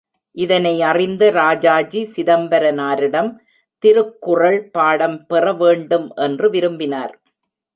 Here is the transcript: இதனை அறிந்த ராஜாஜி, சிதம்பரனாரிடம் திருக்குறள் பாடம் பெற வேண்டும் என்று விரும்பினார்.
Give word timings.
இதனை 0.37 0.81
அறிந்த 0.81 1.29
ராஜாஜி, 1.31 2.01
சிதம்பரனாரிடம் 2.15 3.29
திருக்குறள் 3.83 4.59
பாடம் 4.69 5.25
பெற 5.25 5.53
வேண்டும் 5.53 6.11
என்று 6.15 6.49
விரும்பினார். 6.49 7.13